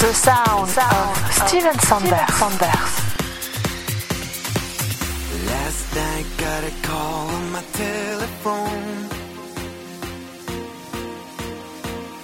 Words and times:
the 0.00 0.14
sound, 0.14 0.68
sound 0.70 1.10
of, 1.10 1.48
Steven 1.48 1.78
Sanders. 1.80 2.34
Sanders. 2.40 2.92
Last 5.50 5.94
night 5.94 6.26
got 6.38 6.64
a 6.64 6.72
call 6.88 7.28
on 7.36 7.52
my 7.52 7.62
telephone. 7.84 9.08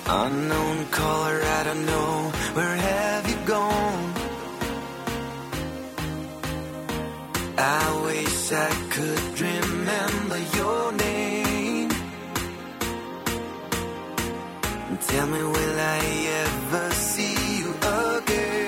Unknown 0.09 0.87
caller, 0.87 1.39
I 1.59 1.65
don't 1.65 1.85
know 1.85 2.33
where 2.55 2.77
have 2.77 3.29
you 3.31 3.39
gone. 3.45 4.15
I 7.59 8.03
wish 8.07 8.53
I 8.53 8.71
could 8.95 9.41
remember 9.49 10.39
your 10.57 10.93
name. 10.93 11.91
Tell 15.09 15.27
me, 15.27 15.43
will 15.43 15.79
I 15.79 16.01
ever? 16.43 16.66
que 18.27 18.66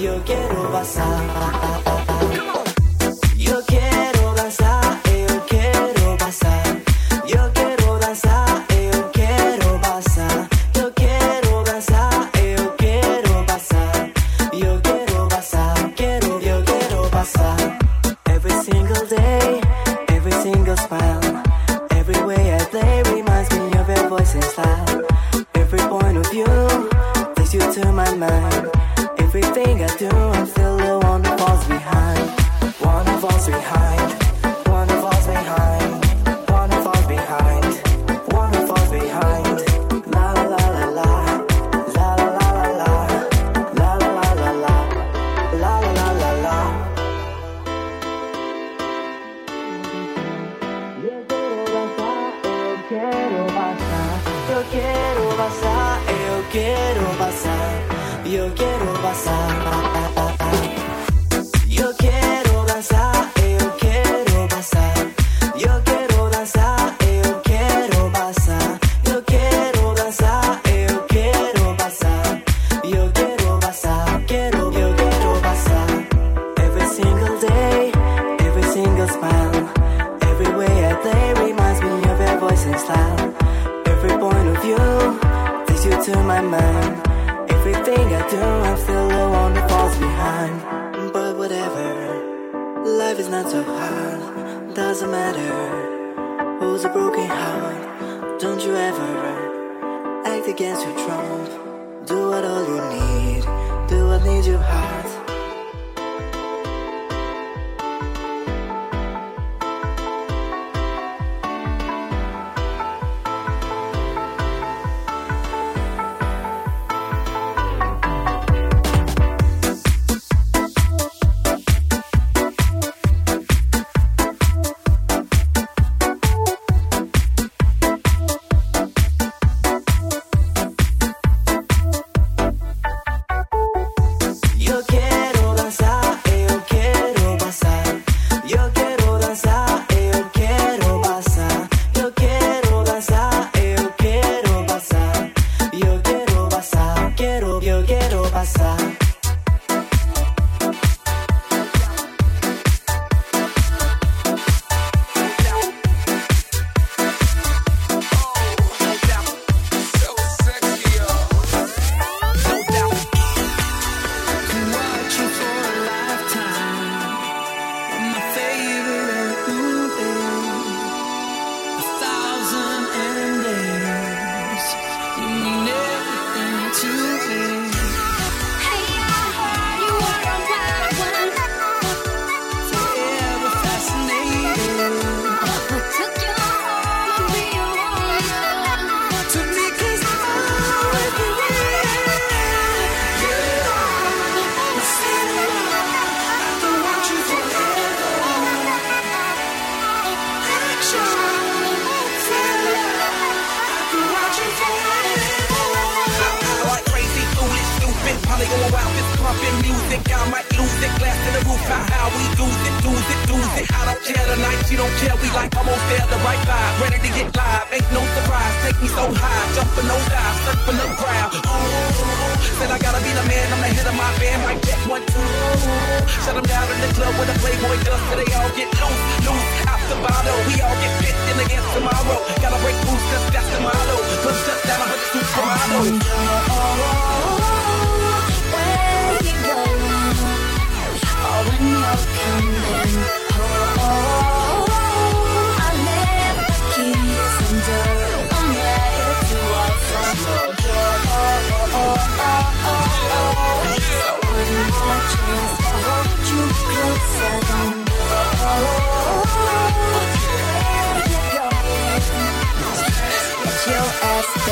yo 0.00 0.22
quiero 0.24 0.70
pasar. 0.70 1.97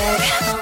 Stars 0.06 0.55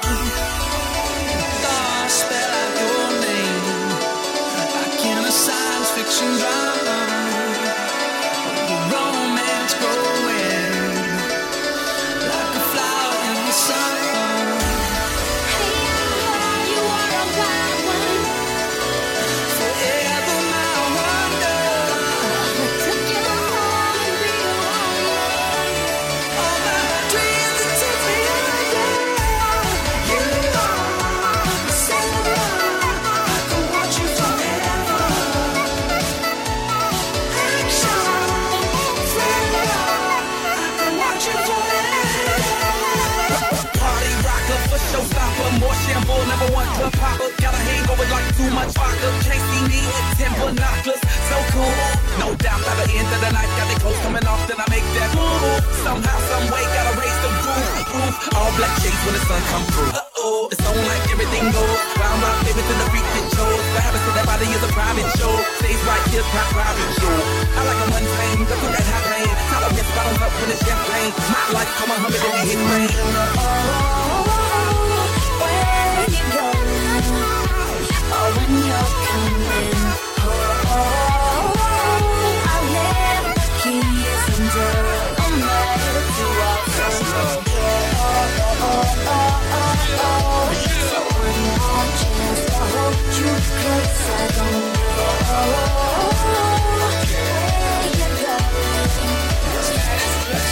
much 48.51 48.71
vodka, 48.75 49.09
can't 49.23 49.39
see 49.39 49.63
me 49.71 49.79
with 49.79 50.07
ten 50.19 50.31
binoculars. 50.35 51.01
So 51.29 51.37
cool, 51.55 51.75
no 52.19 52.27
doubt 52.35 52.61
by 52.67 52.73
the 52.83 52.95
end 52.95 53.07
of 53.07 53.19
the 53.23 53.31
night, 53.31 53.49
got 53.55 53.67
the 53.71 53.77
clothes 53.79 53.99
coming 54.03 54.25
off, 54.27 54.43
then 54.47 54.59
I 54.59 54.67
make 54.67 54.85
that 54.99 55.09
move. 55.15 55.63
Somehow, 55.85 56.17
some 56.27 56.45
way, 56.51 56.63
gotta 56.75 56.93
raise 56.99 57.19
the 57.23 57.31
roof. 57.31 57.63
roof. 57.95 58.15
All 58.35 58.51
black 58.59 58.73
shades 58.83 58.99
when 59.07 59.15
the 59.15 59.23
sun 59.23 59.41
come 59.51 59.65
through. 59.71 59.91
Uh-oh, 59.95 60.51
it's 60.51 60.63
on 60.67 60.75
like 60.75 61.05
everything 61.13 61.45
goes. 61.53 61.79
Round 61.95 62.19
my 62.19 62.31
favorites 62.43 62.69
in 62.69 62.77
the 62.81 62.87
freaking 62.91 63.27
shows. 63.39 63.63
What 63.71 63.83
happens 63.87 64.03
to 64.03 64.11
that 64.19 64.25
body 64.27 64.47
is 64.51 64.63
a 64.65 64.71
private 64.75 65.09
show. 65.15 65.33
Stays 65.63 65.81
right 65.87 66.03
here, 66.11 66.25
not 66.35 66.47
private 66.51 66.91
show. 66.99 67.15
I 67.55 67.61
like 67.63 67.79
a 67.79 67.87
mundane, 67.87 68.41
look 68.43 68.61
at 68.67 68.71
that 68.75 68.85
hot 68.89 69.05
rain. 69.15 69.29
Tolerance 69.47 69.91
bottles 69.95 70.19
up 70.19 70.33
when 70.43 70.49
it's 70.51 70.61
champagne. 70.65 71.11
My 71.31 71.43
life, 71.55 71.71
come 71.79 71.89
on, 71.93 71.99
Muhammad, 72.03 72.35
and 72.35 72.47
hit 72.51 72.59
rain. 72.67 74.44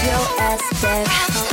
Your 0.05 0.23
ass 0.39 0.81
back 0.81 1.07
home. 1.07 1.52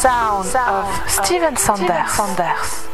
The 0.00 0.44
sound 0.44 0.56
of 0.56 1.10
Steven 1.10 1.56
Sanders. 1.56 2.10
Sanders. 2.12 2.89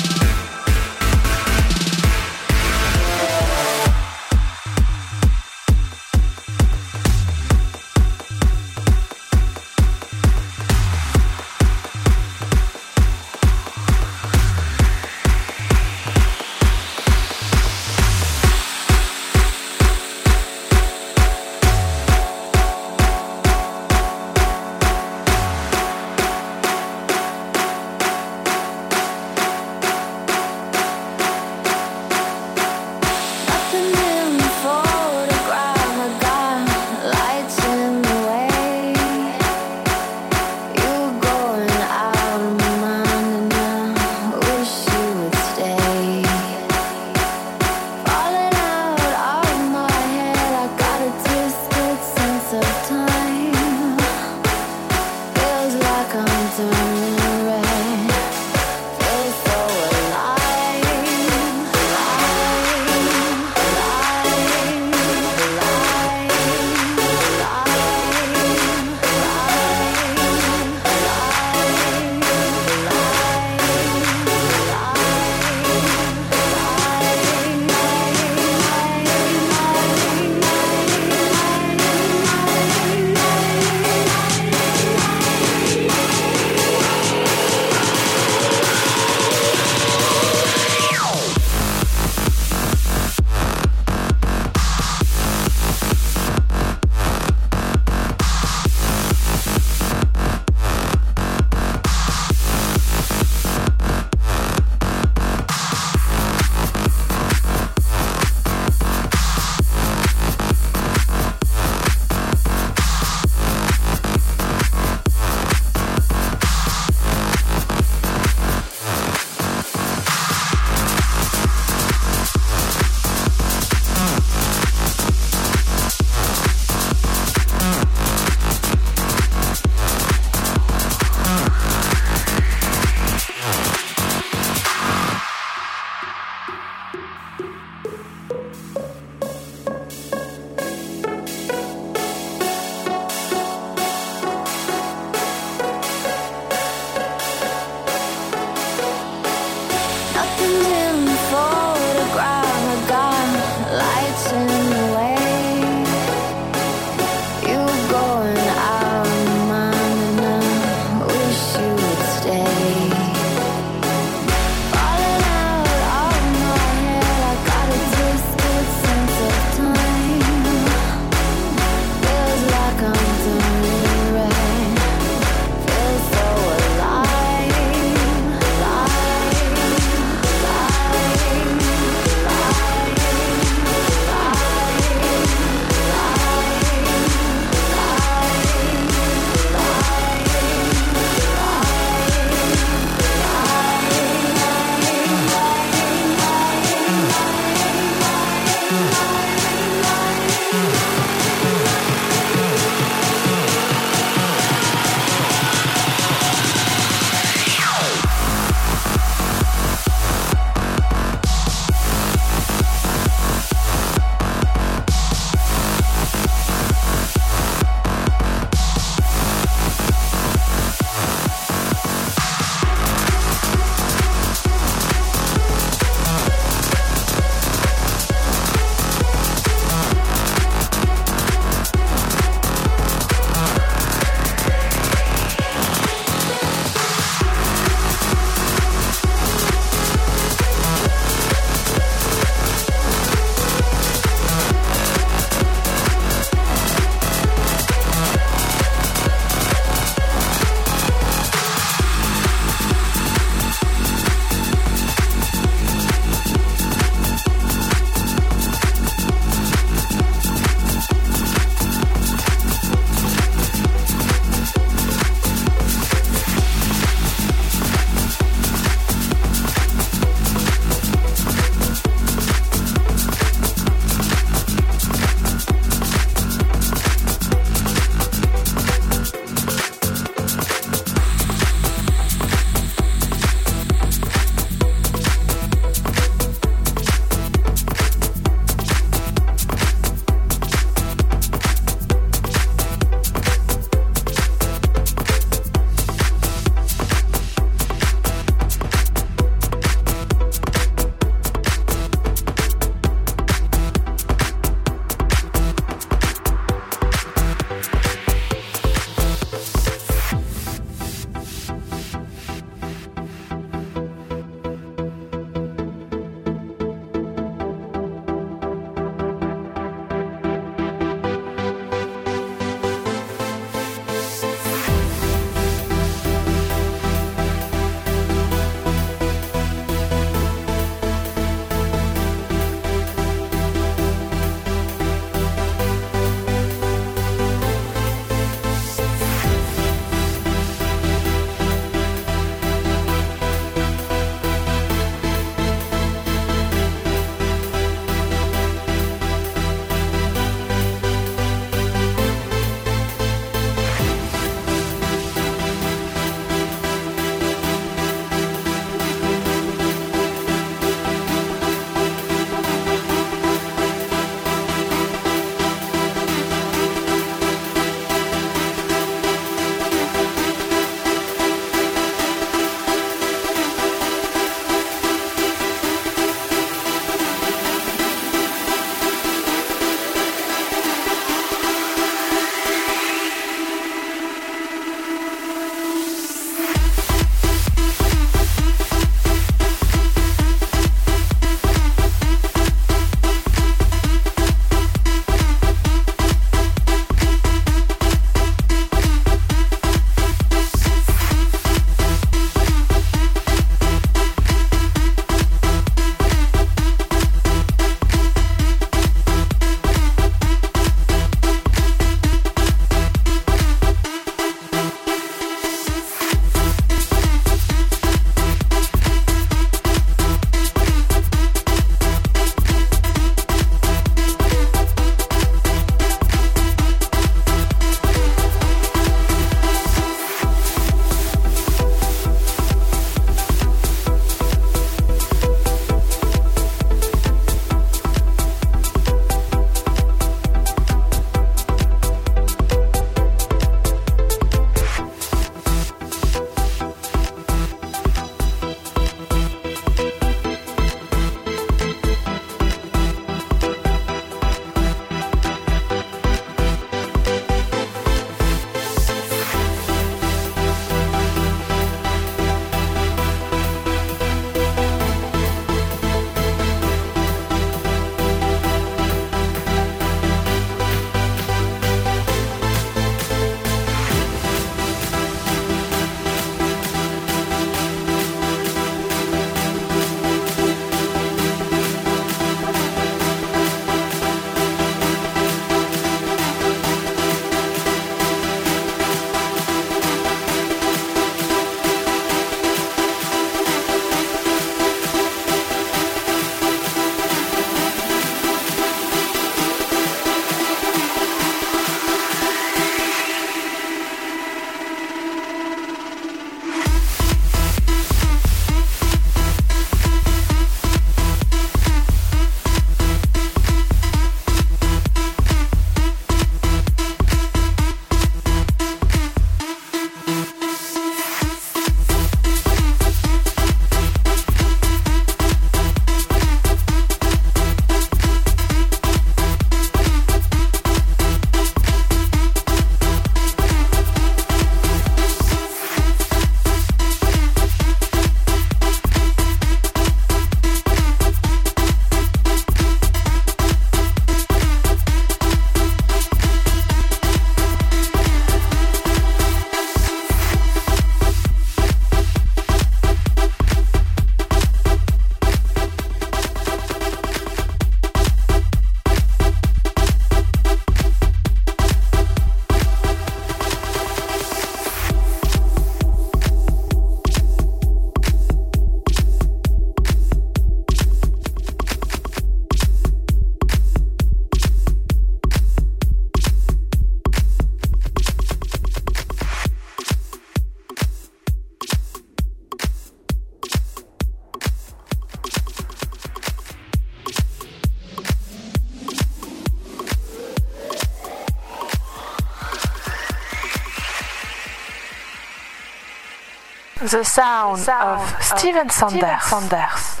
The 596.91 597.05
sound, 597.05 597.69
of 597.69 598.21
Steven 598.21 598.69
Sanders. 598.69 599.23
Sanders. 599.23 600.00